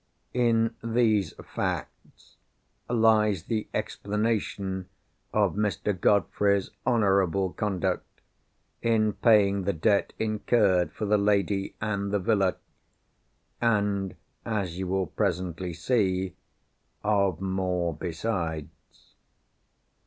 In 0.33 0.73
these 0.83 1.33
facts 1.45 2.37
lies 2.89 3.43
the 3.43 3.67
explanation 3.71 4.89
of 5.31 5.53
Mr. 5.53 5.93
Godfrey's 5.93 6.71
honourable 6.87 7.53
conduct, 7.53 8.21
in 8.81 9.13
paying 9.13 9.61
the 9.65 9.73
debts 9.73 10.15
incurred 10.17 10.91
for 10.91 11.05
the 11.05 11.19
lady 11.19 11.75
and 11.79 12.11
the 12.11 12.17
villa—and 12.17 14.15
(as 14.43 14.79
you 14.79 14.87
will 14.87 15.05
presently 15.05 15.71
see) 15.71 16.33
of 17.03 17.39
more 17.39 17.93
besides. 17.93 19.13